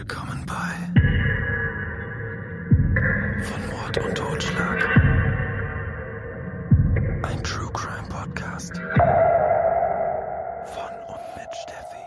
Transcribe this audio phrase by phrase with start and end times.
[0.00, 0.72] Willkommen bei
[3.42, 4.82] Von Mord und Totschlag.
[7.22, 8.76] Ein True Crime Podcast.
[10.64, 12.06] Von und mit Steffi.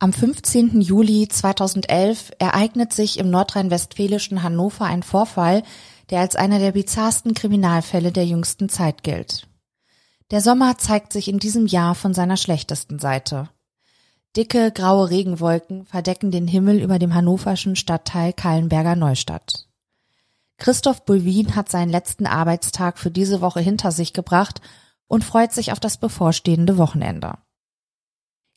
[0.00, 0.80] Am 15.
[0.80, 5.62] Juli 2011 ereignet sich im nordrhein-westfälischen Hannover ein Vorfall,
[6.10, 9.46] der als einer der bizarrsten Kriminalfälle der jüngsten Zeit gilt.
[10.32, 13.48] Der Sommer zeigt sich in diesem Jahr von seiner schlechtesten Seite.
[14.38, 19.66] Dicke, graue Regenwolken verdecken den Himmel über dem hannoverschen Stadtteil Kallenberger Neustadt.
[20.58, 24.60] Christoph Bulwin hat seinen letzten Arbeitstag für diese Woche hinter sich gebracht
[25.08, 27.32] und freut sich auf das bevorstehende Wochenende.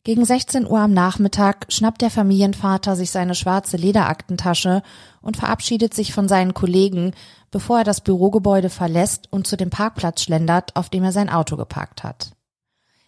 [0.04, 4.84] Gegen 16 Uhr am Nachmittag schnappt der Familienvater sich seine schwarze Lederaktentasche
[5.20, 7.10] und verabschiedet sich von seinen Kollegen,
[7.50, 11.56] bevor er das Bürogebäude verlässt und zu dem Parkplatz schlendert, auf dem er sein Auto
[11.56, 12.36] geparkt hat.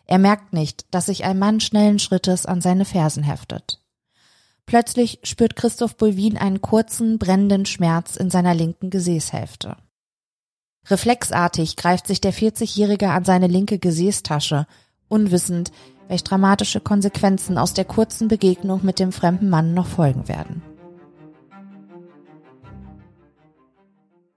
[0.06, 3.80] Er merkt nicht, dass sich ein Mann schnellen Schrittes an seine Fersen heftet.
[4.66, 9.76] Plötzlich spürt Christoph Bulwin einen kurzen, brennenden Schmerz in seiner linken Gesäßhälfte.
[10.88, 14.66] Reflexartig greift sich der 40-Jährige an seine linke Gesäßtasche,
[15.08, 15.72] unwissend,
[16.08, 20.62] welch dramatische Konsequenzen aus der kurzen Begegnung mit dem fremden Mann noch folgen werden.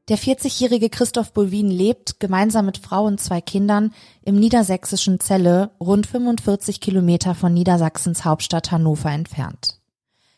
[0.09, 6.07] Der 40-jährige Christoph Bulwin lebt gemeinsam mit Frau und zwei Kindern im niedersächsischen Celle, rund
[6.07, 9.81] 45 Kilometer von Niedersachsens Hauptstadt Hannover entfernt.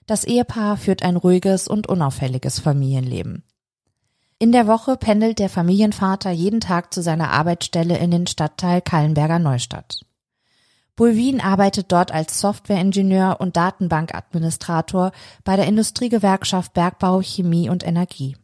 [0.08, 3.44] Das Ehepaar führt ein ruhiges und unauffälliges Familienleben.
[4.40, 9.38] In der Woche pendelt der Familienvater jeden Tag zu seiner Arbeitsstelle in den Stadtteil Kallenberger
[9.38, 10.04] Neustadt.
[10.96, 15.12] Bulwin arbeitet dort als Softwareingenieur und Datenbankadministrator
[15.44, 18.36] bei der Industriegewerkschaft Bergbau, Chemie und Energie.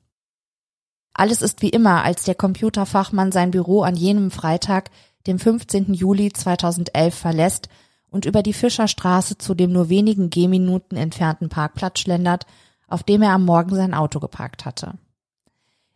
[1.17, 4.91] Alles ist wie immer, als der Computerfachmann sein Büro an jenem Freitag,
[5.27, 5.93] dem 15.
[5.93, 7.69] Juli 2011 verlässt
[8.09, 12.45] und über die Fischerstraße zu dem nur wenigen Gehminuten entfernten Parkplatz schlendert,
[12.89, 14.95] auf dem er am Morgen sein Auto geparkt hatte.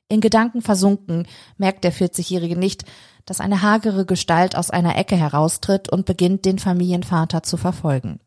[0.08, 1.28] In Gedanken versunken
[1.58, 2.86] merkt der 40-Jährige nicht,
[3.26, 8.22] dass eine hagere Gestalt aus einer Ecke heraustritt und beginnt, den Familienvater zu verfolgen.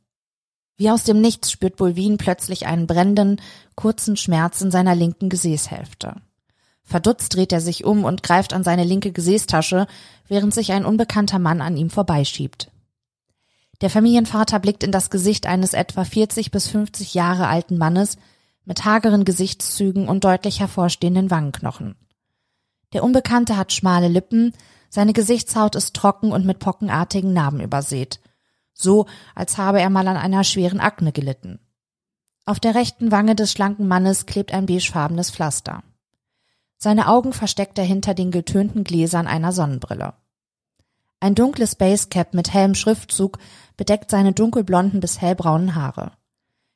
[0.76, 3.40] Wie aus dem Nichts spürt Bulwin plötzlich einen brennenden,
[3.76, 6.20] kurzen Schmerz in seiner linken Gesäßhälfte.
[6.84, 9.86] Verdutzt dreht er sich um und greift an seine linke Gesäßtasche,
[10.28, 12.70] während sich ein unbekannter Mann an ihm vorbeischiebt.
[13.80, 18.16] Der Familienvater blickt in das Gesicht eines etwa 40 bis 50 Jahre alten Mannes
[18.64, 21.96] mit hageren Gesichtszügen und deutlich hervorstehenden Wangenknochen.
[22.92, 24.52] Der Unbekannte hat schmale Lippen,
[24.88, 28.20] seine Gesichtshaut ist trocken und mit pockenartigen Narben übersät.
[28.74, 31.58] So, als habe er mal an einer schweren Akne gelitten.
[32.44, 35.82] Auf der rechten Wange des schlanken Mannes klebt ein beigefarbenes Pflaster.
[36.82, 40.14] Seine Augen versteckt er hinter den getönten Gläsern einer Sonnenbrille.
[41.20, 43.38] Ein dunkles Basecap mit hellem Schriftzug
[43.76, 46.10] bedeckt seine dunkelblonden bis hellbraunen Haare.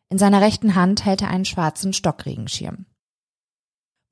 [0.09, 2.87] In seiner rechten Hand hält er einen schwarzen Stockregenschirm.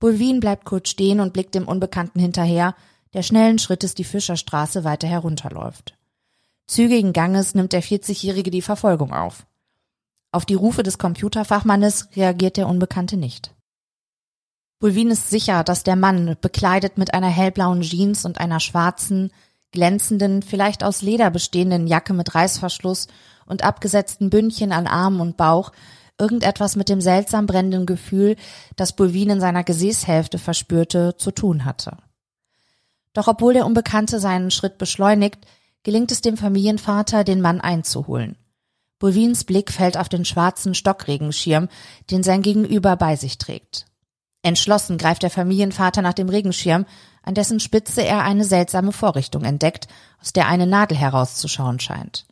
[0.00, 2.75] Bulwin bleibt kurz stehen und blickt dem Unbekannten hinterher,
[3.12, 5.97] der schnellen Schrittes die Fischerstraße weiter herunterläuft.
[6.66, 9.47] Zügigen Ganges nimmt der 40-Jährige die Verfolgung auf.
[10.32, 13.54] Auf die Rufe des Computerfachmannes reagiert der Unbekannte nicht.
[14.84, 19.33] Bulwin ist sicher, dass der Mann, bekleidet mit einer hellblauen Jeans und einer schwarzen,
[19.72, 23.09] glänzenden, vielleicht aus Leder bestehenden Jacke mit Reißverschluss
[23.47, 25.73] und abgesetzten Bündchen an Arm und Bauch,
[26.19, 28.37] irgendetwas mit dem seltsam brennenden Gefühl,
[28.77, 31.97] das Bulwin in seiner Gesäßhälfte verspürte, zu tun hatte.
[33.15, 35.47] Doch obwohl der Unbekannte seinen Schritt beschleunigt,
[35.83, 38.37] gelingt es dem Familienvater, den Mann einzuholen.
[38.99, 41.71] Bulwins Blick fällt auf den schwarzen Stockregenschirm,
[42.11, 43.87] den sein Gegenüber bei sich trägt.
[44.44, 46.84] Entschlossen greift der Familienvater nach dem Regenschirm,
[47.22, 49.88] an dessen Spitze er eine seltsame Vorrichtung entdeckt,
[50.21, 52.27] aus der eine Nadel herauszuschauen scheint.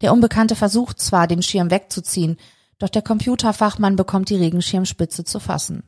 [0.00, 2.38] Der Unbekannte versucht zwar, den Schirm wegzuziehen,
[2.78, 5.84] doch der Computerfachmann bekommt die Regenschirmspitze zu fassen.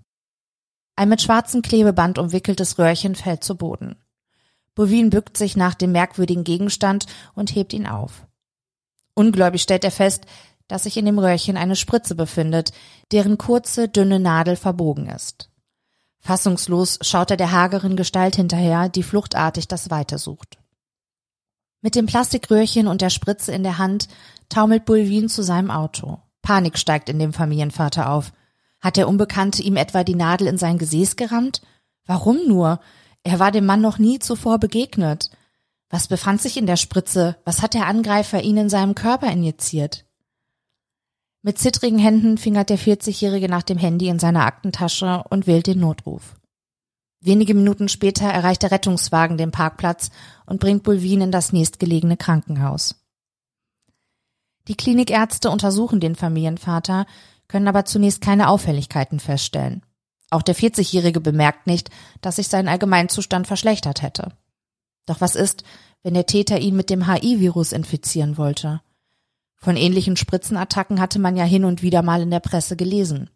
[0.95, 3.97] Ein mit schwarzem Klebeband umwickeltes Röhrchen fällt zu Boden.
[4.77, 8.25] Bovin bückt sich nach dem merkwürdigen Gegenstand und hebt ihn auf.
[9.15, 10.27] Ungläubig stellt er fest,
[10.71, 12.73] dass sich in dem Röhrchen eine Spritze befindet,
[13.11, 15.51] deren kurze, dünne Nadel verbogen ist.
[16.21, 20.59] Fassungslos schaut er der hageren Gestalt hinterher, die fluchtartig das Weite sucht.
[21.81, 24.07] Mit dem Plastikröhrchen und der Spritze in der Hand
[24.49, 26.19] taumelt Bulwin zu seinem Auto.
[26.43, 28.33] Panik steigt in dem Familienvater auf.
[28.81, 31.63] Hat der Unbekannte ihm etwa die Nadel in sein Gesäß gerammt?
[32.07, 32.81] Warum nur?
[33.25, 35.31] Er war dem Mann noch nie zuvor begegnet.
[35.89, 37.37] Was befand sich in der Spritze?
[37.45, 40.05] Was hat der Angreifer ihn in seinem Körper injiziert?
[41.43, 45.81] Mit zittrigen Händen fingert der 40-Jährige nach dem Handy in seiner Aktentasche und wählt den
[45.81, 46.35] Notruf.
[47.23, 50.11] Wenige Minuten später erreicht der Rettungswagen den Parkplatz
[50.47, 52.97] und bringt Bulwin in das nächstgelegene Krankenhaus.
[54.69, 57.07] Die Klinikärzte untersuchen den Familienvater,
[57.49, 59.83] können aber zunächst keine Auffälligkeiten feststellen.
[60.31, 61.91] Auch der 40-Jährige bemerkt nicht,
[62.21, 64.33] dass sich sein Allgemeinzustand verschlechtert hätte.
[65.07, 65.65] Doch was ist,
[66.03, 68.81] wenn der Täter ihn mit dem HI-Virus infizieren wollte?
[69.63, 73.29] Von ähnlichen Spritzenattacken hatte man ja hin und wieder mal in der Presse gelesen.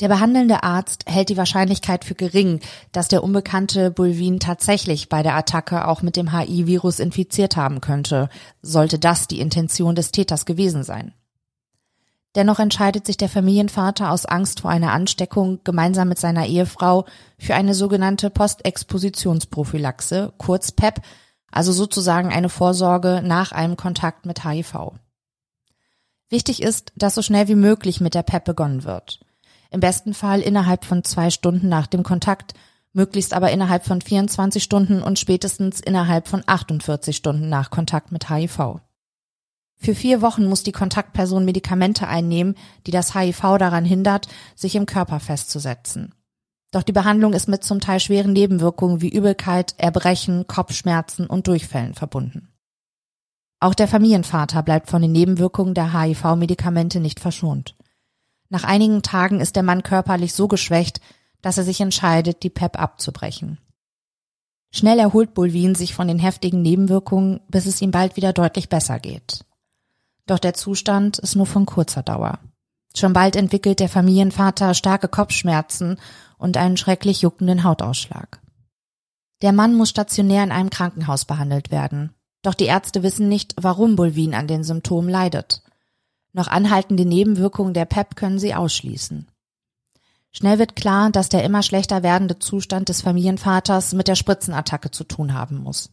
[0.00, 2.60] Der behandelnde Arzt hält die Wahrscheinlichkeit für gering,
[2.92, 8.30] dass der unbekannte Bulvin tatsächlich bei der Attacke auch mit dem HI-Virus infiziert haben könnte,
[8.62, 11.12] sollte das die Intention des Täters gewesen sein.
[12.34, 17.04] Dennoch entscheidet sich der Familienvater aus Angst vor einer Ansteckung gemeinsam mit seiner Ehefrau
[17.38, 21.02] für eine sogenannte Postexpositionsprophylaxe, kurz PEP,
[21.50, 24.92] also sozusagen eine Vorsorge nach einem Kontakt mit HIV.
[26.28, 29.20] Wichtig ist, dass so schnell wie möglich mit der PEP begonnen wird.
[29.70, 32.54] Im besten Fall innerhalb von zwei Stunden nach dem Kontakt,
[32.92, 38.30] möglichst aber innerhalb von 24 Stunden und spätestens innerhalb von 48 Stunden nach Kontakt mit
[38.30, 38.80] HIV.
[39.76, 42.54] Für vier Wochen muss die Kontaktperson Medikamente einnehmen,
[42.86, 46.14] die das HIV daran hindert, sich im Körper festzusetzen.
[46.70, 51.94] Doch die Behandlung ist mit zum Teil schweren Nebenwirkungen wie Übelkeit, Erbrechen, Kopfschmerzen und Durchfällen
[51.94, 52.48] verbunden.
[53.58, 57.76] Auch der Familienvater bleibt von den Nebenwirkungen der HIV-Medikamente nicht verschont.
[58.48, 61.00] Nach einigen Tagen ist der Mann körperlich so geschwächt,
[61.42, 63.58] dass er sich entscheidet, die PEP abzubrechen.
[64.72, 69.00] Schnell erholt Bulvin sich von den heftigen Nebenwirkungen, bis es ihm bald wieder deutlich besser
[69.00, 69.44] geht.
[70.26, 72.38] Doch der Zustand ist nur von kurzer Dauer.
[72.96, 75.98] Schon bald entwickelt der Familienvater starke Kopfschmerzen
[76.38, 78.40] und einen schrecklich juckenden Hautausschlag.
[79.42, 82.12] Der Mann muss stationär in einem Krankenhaus behandelt werden.
[82.42, 85.62] Doch die Ärzte wissen nicht, warum Bulvin an den Symptomen leidet.
[86.32, 89.28] Noch anhaltende Nebenwirkungen der PEP können sie ausschließen.
[90.32, 95.04] Schnell wird klar, dass der immer schlechter werdende Zustand des Familienvaters mit der Spritzenattacke zu
[95.04, 95.90] tun haben muss.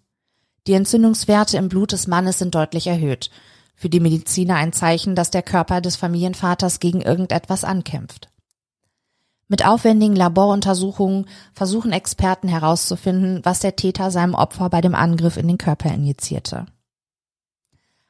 [0.68, 3.32] Die Entzündungswerte im Blut des Mannes sind deutlich erhöht
[3.78, 8.30] für die Mediziner ein Zeichen, dass der Körper des Familienvaters gegen irgendetwas ankämpft.
[9.48, 15.48] Mit aufwendigen Laboruntersuchungen versuchen Experten herauszufinden, was der Täter seinem Opfer bei dem Angriff in
[15.48, 16.66] den Körper injizierte.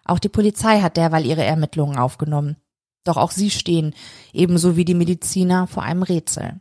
[0.06, 2.56] Auch die Polizei hat derweil ihre Ermittlungen aufgenommen.
[3.04, 3.94] Doch auch sie stehen,
[4.34, 6.60] ebenso wie die Mediziner, vor einem Rätsel.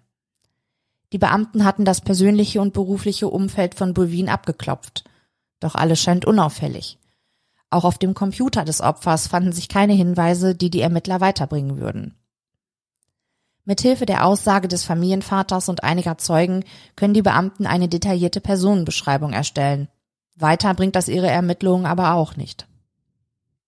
[1.13, 5.05] Die Beamten hatten das persönliche und berufliche Umfeld von Bulvin abgeklopft.
[5.61, 6.99] Doch alles scheint unauffällig.
[7.71, 12.15] Auch auf dem Computer des Opfers fanden sich keine Hinweise, die die Ermittler weiterbringen würden.
[13.65, 16.65] Mithilfe der Aussage des Familienvaters und einiger Zeugen
[16.95, 19.89] können die Beamten eine detaillierte Personenbeschreibung erstellen.
[20.37, 22.69] Weiter bringt das ihre Ermittlungen aber auch nicht.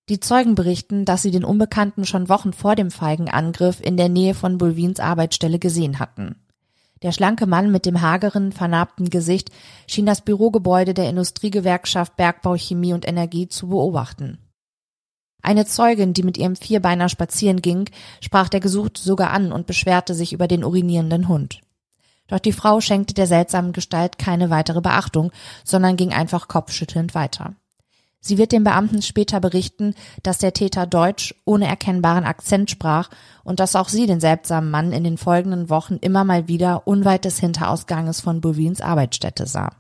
[0.09, 4.09] Die Zeugen berichten, dass sie den Unbekannten schon Wochen vor dem feigen Angriff in der
[4.09, 6.37] Nähe von Bulvins Arbeitsstelle gesehen hatten.
[7.03, 9.51] Der schlanke Mann mit dem hageren, vernarbten Gesicht
[9.87, 14.39] schien das Bürogebäude der Industriegewerkschaft Bergbau, Chemie und Energie zu beobachten.
[15.41, 17.89] Eine Zeugin, die mit ihrem Vierbeiner spazieren ging,
[18.21, 21.61] sprach der Gesuchte sogar an und beschwerte sich über den urinierenden Hund.
[22.27, 25.33] Doch die Frau schenkte der seltsamen Gestalt keine weitere Beachtung,
[25.65, 27.55] sondern ging einfach kopfschüttelnd weiter.
[28.21, 33.11] Sie wird den Beamten später berichten, dass der Täter Deutsch ohne erkennbaren Akzent sprach
[33.45, 37.25] und dass auch sie den seltsamen Mann in den folgenden Wochen immer mal wieder unweit
[37.25, 39.71] des Hinterausganges von Bovins Arbeitsstätte sah.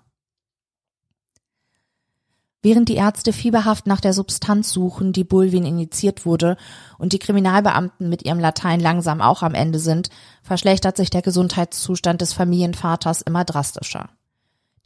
[2.60, 6.56] Während die Ärzte fieberhaft nach der Substanz suchen, die Bulvin injiziert wurde,
[6.98, 10.10] und die Kriminalbeamten mit ihrem Latein langsam auch am Ende sind,
[10.42, 14.10] verschlechtert sich der Gesundheitszustand des Familienvaters immer drastischer.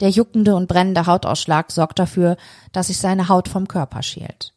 [0.03, 2.35] Der juckende und brennende Hautausschlag sorgt dafür,
[2.73, 4.53] dass sich seine Haut vom Körper schält.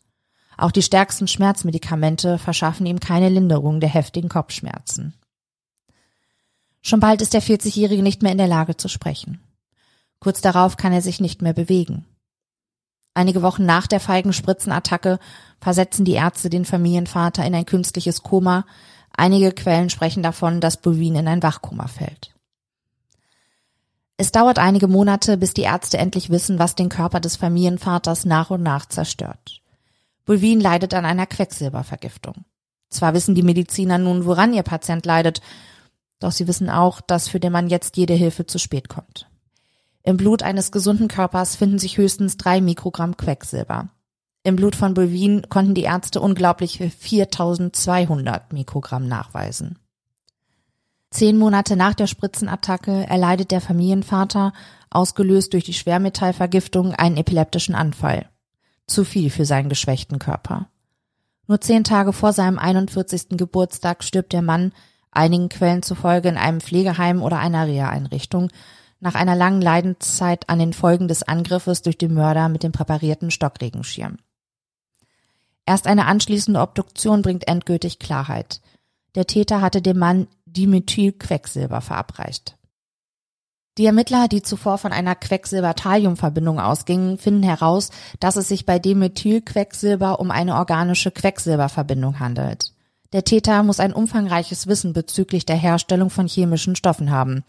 [0.57, 5.15] Auch die stärksten Schmerzmedikamente verschaffen ihm keine Linderung der heftigen Kopfschmerzen.
[6.83, 9.41] Schon bald ist der 40-Jährige nicht mehr in der Lage zu sprechen.
[10.19, 12.07] Kurz darauf kann er sich nicht mehr bewegen.
[13.15, 15.21] Einige Wochen nach der feigen Spritzenattacke
[15.61, 18.67] versetzen die Ärzte den Familienvater in ein künstliches Koma.
[19.17, 22.36] Einige Quellen sprechen davon, dass Bovin in ein Wachkoma fällt.
[24.19, 28.51] Es dauert einige Monate, bis die Ärzte endlich wissen, was den Körper des Familienvaters nach
[28.51, 29.61] und nach zerstört.
[30.25, 32.45] Bulvin leidet an einer Quecksilbervergiftung.
[32.89, 35.43] Zwar wissen die Mediziner nun, woran ihr Patient leidet,
[36.19, 39.29] doch sie wissen auch, dass für den Mann jetzt jede Hilfe zu spät kommt.
[40.03, 43.89] Im Blut eines gesunden Körpers finden sich höchstens drei Mikrogramm Quecksilber.
[44.45, 49.79] Im Blut von Bulvin konnten die Ärzte unglaubliche 4200 Mikrogramm nachweisen.
[51.11, 54.53] Zehn Monate nach der Spritzenattacke erleidet der Familienvater,
[54.91, 58.29] ausgelöst durch die Schwermetallvergiftung, einen epileptischen Anfall.
[58.87, 60.69] Zu viel für seinen geschwächten Körper.
[61.49, 63.31] Nur zehn Tage vor seinem 41.
[63.31, 64.73] Geburtstag stirbt der Mann,
[65.11, 68.51] einigen Quellen zufolge in einem Pflegeheim oder einer Reha-Einrichtung,
[69.01, 73.31] nach einer langen Leidenszeit an den Folgen des Angriffes durch den Mörder mit dem präparierten
[73.31, 74.17] Stockregenschirm.
[75.67, 78.61] Erst eine anschließende Obduktion bringt endgültig Klarheit.
[79.15, 82.57] Der Täter hatte dem Mann Dimethylquecksilber verabreicht.
[83.79, 90.19] Die Ermittler, die zuvor von einer Quecksilber-Thallium-Verbindung ausgingen, finden heraus, dass es sich bei Dimethylquecksilber
[90.19, 92.73] um eine organische Quecksilberverbindung handelt.
[93.13, 97.45] Der Täter muss ein umfangreiches Wissen bezüglich der Herstellung von chemischen Stoffen haben.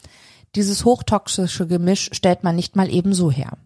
[0.56, 3.58] Dieses hochtoxische Gemisch stellt man nicht mal ebenso her.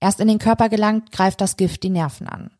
[0.00, 2.50] Erst in den Körper gelangt, greift das Gift die Nerven an.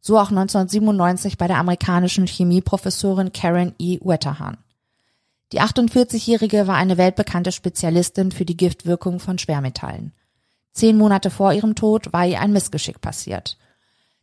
[0.00, 3.98] So auch 1997 bei der amerikanischen Chemieprofessorin Karen E.
[4.02, 4.58] Wetterhahn.
[5.52, 10.12] Die 48-Jährige war eine weltbekannte Spezialistin für die Giftwirkung von Schwermetallen.
[10.72, 13.56] Zehn Monate vor ihrem Tod war ihr ein Missgeschick passiert.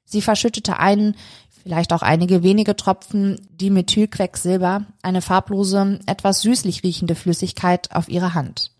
[0.05, 1.15] Sie verschüttete einen,
[1.63, 8.71] vielleicht auch einige wenige Tropfen Dimethylquecksilber, eine farblose, etwas süßlich riechende Flüssigkeit, auf ihre Hand.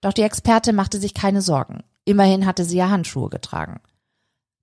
[0.00, 1.82] Doch die Experte machte sich keine Sorgen.
[2.04, 3.80] Immerhin hatte sie ja Handschuhe getragen.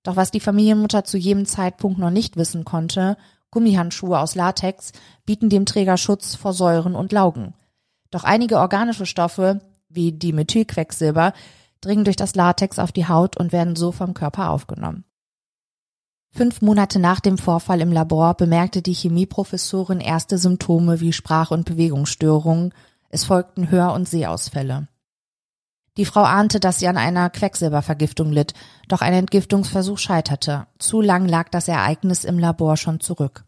[0.02, 3.16] Doch was die Familienmutter zu jedem Zeitpunkt noch nicht wissen konnte,
[3.50, 4.92] Gummihandschuhe aus Latex
[5.24, 7.54] bieten dem Träger Schutz vor Säuren und Laugen.
[8.10, 11.32] Doch einige organische Stoffe, wie Dimethylquecksilber,
[11.80, 15.04] dringen durch das Latex auf die Haut und werden so vom Körper aufgenommen.
[16.32, 21.64] Fünf Monate nach dem Vorfall im Labor bemerkte die Chemieprofessorin erste Symptome wie Sprach- und
[21.64, 22.74] Bewegungsstörungen.
[23.08, 24.88] Es folgten Hör- und Sehausfälle.
[25.96, 28.52] Die Frau ahnte, dass sie an einer Quecksilbervergiftung litt,
[28.88, 30.66] doch ein Entgiftungsversuch scheiterte.
[30.78, 33.44] Zu lang lag das Ereignis im Labor schon zurück.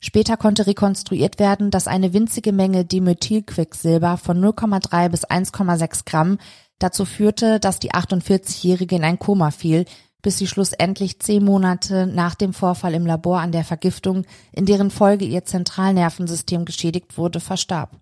[0.00, 6.38] Später konnte rekonstruiert werden, dass eine winzige Menge Dimethylquecksilber von 0,3 bis 1,6 Gramm
[6.80, 9.84] dazu führte, dass die 48-Jährige in ein Koma fiel,
[10.20, 14.90] bis sie schlussendlich zehn Monate nach dem Vorfall im Labor an der Vergiftung, in deren
[14.90, 18.00] Folge ihr Zentralnervensystem geschädigt wurde, verstarb.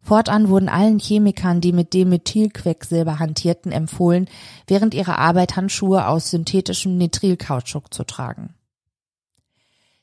[0.00, 4.28] Fortan wurden allen Chemikern, die mit Dimethylquecksilber hantierten, empfohlen,
[4.66, 8.54] während ihrer Arbeit Handschuhe aus synthetischem Nitrilkautschuk zu tragen.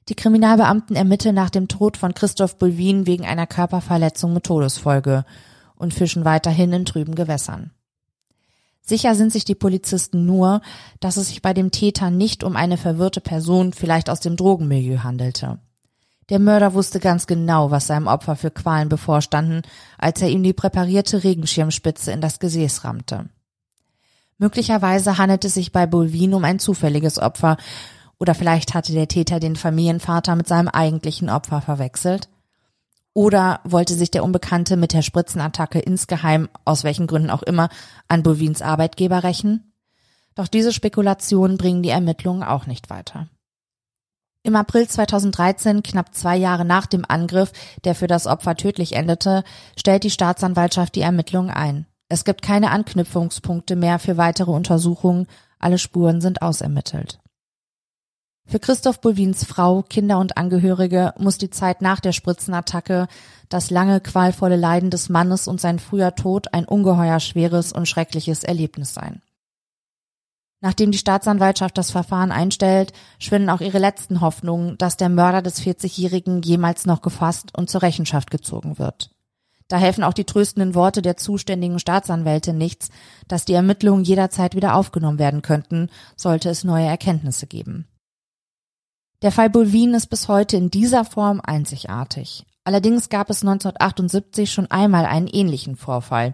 [0.07, 5.25] Die Kriminalbeamten ermitteln nach dem Tod von Christoph Bulwin wegen einer Körperverletzung mit Todesfolge
[5.75, 7.71] und fischen weiterhin in trüben Gewässern.
[8.81, 10.61] Sicher sind sich die Polizisten nur,
[10.99, 14.99] dass es sich bei dem Täter nicht um eine verwirrte Person vielleicht aus dem Drogenmilieu
[14.99, 15.57] handelte.
[16.29, 19.61] Der Mörder wusste ganz genau, was seinem Opfer für Qualen bevorstanden,
[19.97, 23.29] als er ihm die präparierte Regenschirmspitze in das Gesäß rammte.
[24.37, 27.57] Möglicherweise handelt es sich bei Bulvin um ein zufälliges Opfer,
[28.17, 32.29] oder vielleicht hatte der Täter den Familienvater mit seinem eigentlichen Opfer verwechselt.
[33.13, 37.69] Oder wollte sich der Unbekannte mit der Spritzenattacke insgeheim, aus welchen Gründen auch immer,
[38.07, 39.73] an Bulvins Arbeitgeber rächen?
[40.33, 43.27] Doch diese Spekulationen bringen die Ermittlungen auch nicht weiter.
[44.45, 47.51] Im April 2013, knapp zwei Jahre nach dem Angriff,
[47.83, 49.43] der für das Opfer tödlich endete,
[49.75, 51.87] stellt die Staatsanwaltschaft die Ermittlungen ein.
[52.09, 55.25] Es gibt keine Anknüpfungspunkte mehr für weitere Untersuchungen,
[55.57, 57.19] alle Spuren sind ausermittelt.
[58.45, 63.07] Für Christoph Bulwins Frau, Kinder und Angehörige muss die Zeit nach der Spritzenattacke,
[63.49, 68.43] das lange qualvolle Leiden des Mannes und sein früher Tod ein ungeheuer schweres und schreckliches
[68.43, 69.23] Erlebnis sein.
[70.65, 75.61] Nachdem die Staatsanwaltschaft das Verfahren einstellt, schwinden auch ihre letzten Hoffnungen, dass der Mörder des
[75.61, 79.11] 40-Jährigen jemals noch gefasst und zur Rechenschaft gezogen wird.
[79.67, 82.89] Da helfen auch die tröstenden Worte der zuständigen Staatsanwälte nichts,
[83.27, 87.87] dass die Ermittlungen jederzeit wieder aufgenommen werden könnten, sollte es neue Erkenntnisse geben.
[89.21, 92.43] Der Fall Bulwin ist bis heute in dieser Form einzigartig.
[92.65, 96.33] Allerdings gab es 1978 schon einmal einen ähnlichen Vorfall.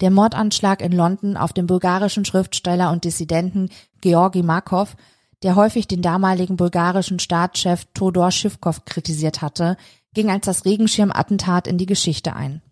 [0.00, 3.68] Der Mordanschlag in London auf den bulgarischen Schriftsteller und Dissidenten
[4.00, 4.96] Georgi Markov,
[5.42, 9.76] der häufig den damaligen bulgarischen Staatschef Todor Schivkov kritisiert hatte,
[10.14, 12.62] ging als das Regenschirmattentat in die Geschichte ein.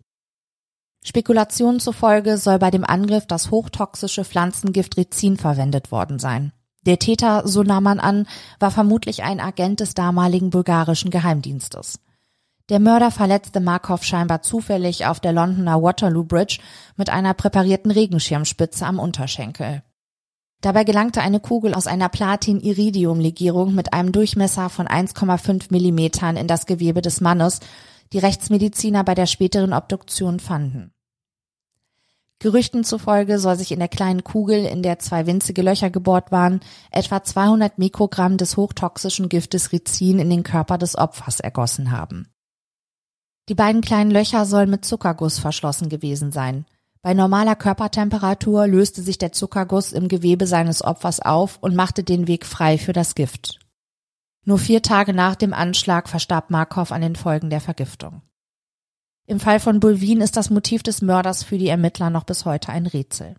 [1.03, 6.53] Spekulationen zufolge soll bei dem Angriff das hochtoxische Pflanzengift Rizin verwendet worden sein.
[6.85, 8.25] Der Täter, so nahm man an,
[8.59, 11.99] war vermutlich ein Agent des damaligen bulgarischen Geheimdienstes.
[12.71, 16.59] Der Mörder verletzte Markov scheinbar zufällig auf der Londoner Waterloo Bridge
[16.95, 19.83] mit einer präparierten Regenschirmspitze am Unterschenkel.
[20.61, 26.65] Dabei gelangte eine Kugel aus einer Platin-Iridium-Legierung mit einem Durchmesser von 1,5 Millimetern in das
[26.65, 27.59] Gewebe des Mannes,
[28.13, 30.93] die Rechtsmediziner bei der späteren Obduktion fanden.
[32.39, 36.61] Gerüchten zufolge soll sich in der kleinen Kugel, in der zwei winzige Löcher gebohrt waren,
[36.89, 42.31] etwa 200 Mikrogramm des hochtoxischen Giftes Rizin in den Körper des Opfers ergossen haben.
[43.51, 46.63] Die beiden kleinen Löcher sollen mit Zuckerguss verschlossen gewesen sein.
[47.01, 52.29] Bei normaler Körpertemperatur löste sich der Zuckerguss im Gewebe seines Opfers auf und machte den
[52.29, 53.59] Weg frei für das Gift.
[54.45, 58.21] Nur vier Tage nach dem Anschlag verstarb Markov an den Folgen der Vergiftung.
[59.27, 62.69] Im Fall von Bulwin ist das Motiv des Mörders für die Ermittler noch bis heute
[62.69, 63.35] ein Rätsel.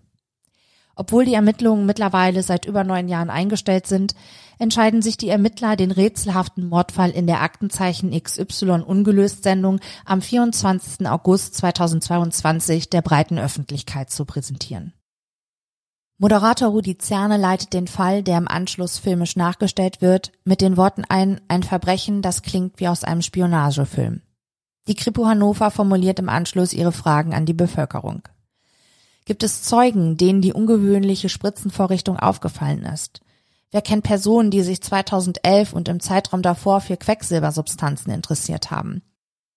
[0.95, 4.15] Obwohl die Ermittlungen mittlerweile seit über neun Jahren eingestellt sind,
[4.59, 11.09] entscheiden sich die Ermittler, den rätselhaften Mordfall in der Aktenzeichen XY ungelöst Sendung am 24.
[11.09, 14.93] August 2022 der breiten Öffentlichkeit zu präsentieren.
[16.19, 21.05] Moderator Rudi Zerne leitet den Fall, der im Anschluss filmisch nachgestellt wird, mit den Worten
[21.09, 24.21] ein, ein Verbrechen, das klingt wie aus einem Spionagefilm.
[24.87, 28.23] Die Kripo Hannover formuliert im Anschluss ihre Fragen an die Bevölkerung.
[29.25, 33.21] Gibt es Zeugen, denen die ungewöhnliche Spritzenvorrichtung aufgefallen ist?
[33.71, 39.03] Wer kennt Personen, die sich 2011 und im Zeitraum davor für Quecksilbersubstanzen interessiert haben?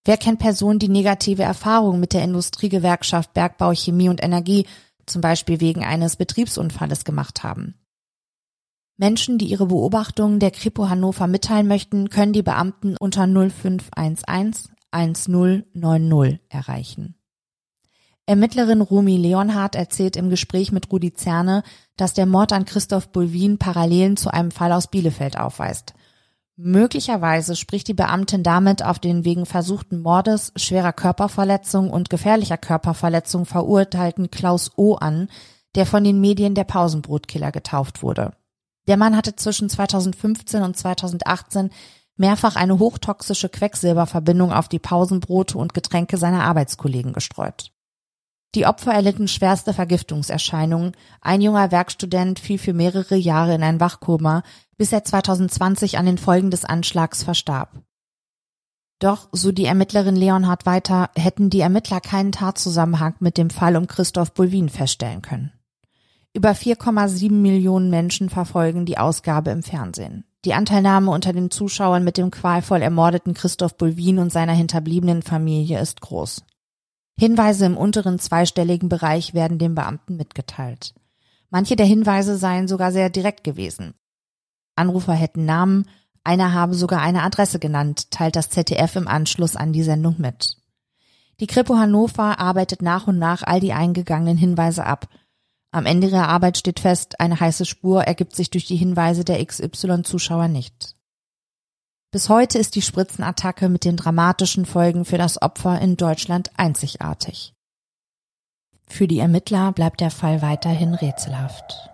[0.05, 4.67] Wer kennt Personen, die negative Erfahrungen mit der Industriegewerkschaft Bergbau, Chemie und Energie,
[5.05, 7.75] zum Beispiel wegen eines Betriebsunfalles gemacht haben?
[8.98, 14.24] Menschen, die ihre Beobachtungen der Kripo Hannover mitteilen möchten, können die Beamten unter 0511
[14.91, 17.15] 1090 erreichen.
[18.27, 21.62] Ermittlerin Rumi Leonhardt erzählt im Gespräch mit Rudi Zerne,
[21.96, 25.94] dass der Mord an Christoph Bulwin Parallelen zu einem Fall aus Bielefeld aufweist.
[26.58, 33.46] Möglicherweise spricht die Beamtin damit auf den wegen versuchten Mordes, schwerer Körperverletzung und gefährlicher Körperverletzung
[33.46, 34.96] verurteilten Klaus O.
[34.96, 35.29] an,
[35.75, 38.32] der von den Medien der Pausenbrotkiller getauft wurde.
[38.88, 41.70] Der Mann hatte zwischen 2015 und 2018
[42.15, 47.75] mehrfach eine hochtoxische Quecksilberverbindung auf die Pausenbrote und Getränke seiner Arbeitskollegen gestreut.
[48.56, 50.94] Die Opfer erlitten schwerste Vergiftungserscheinungen.
[51.20, 54.44] Ein junger Werkstudent fiel für mehrere Jahre in ein Wachkoma,
[54.78, 57.82] bis er 2020 an den Folgen des Anschlags verstarb.
[59.00, 63.88] Doch, so die Ermittlerin Leonhard weiter, hätten die Ermittler keinen Tatzusammenhang mit dem Fall um
[63.88, 65.52] Christoph Bulwin feststellen können.
[66.34, 70.24] Über 4,7 Millionen Menschen verfolgen die Ausgabe im Fernsehen.
[70.46, 75.82] Die Anteilnahme unter den Zuschauern mit dem qualvoll ermordeten Christoph Bulwin und seiner hinterbliebenen Familie
[75.82, 76.46] ist groß.
[77.17, 80.93] Hinweise im unteren zweistelligen Bereich werden dem Beamten mitgeteilt.
[81.50, 83.93] Manche der Hinweise seien sogar sehr direkt gewesen.
[84.75, 85.88] Anrufer hätten Namen,
[86.25, 90.58] einer habe sogar eine Adresse genannt, teilt das ZDF im Anschluss an die Sendung mit.
[91.39, 95.08] Die Kripo Hannover arbeitet nach und nach all die eingegangenen Hinweise ab.
[95.71, 99.45] Am Ende ihrer Arbeit steht fest, eine heiße Spur ergibt sich durch die Hinweise der
[99.45, 100.94] XY-Zuschauer nicht.
[102.15, 107.54] Bis heute ist die Spritzenattacke mit den dramatischen Folgen für das Opfer in Deutschland einzigartig.
[108.88, 111.89] Für die Ermittler bleibt der Fall weiterhin rätselhaft.